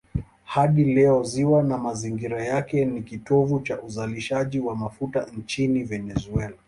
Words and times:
Hadi 0.43 0.83
leo 0.83 1.23
ziwa 1.23 1.63
na 1.63 1.77
mazingira 1.77 2.45
yake 2.45 2.85
ni 2.85 3.01
kitovu 3.03 3.59
cha 3.59 3.81
uzalishaji 3.81 4.59
wa 4.59 4.75
mafuta 4.75 5.27
nchini 5.37 5.83
Venezuela. 5.83 6.53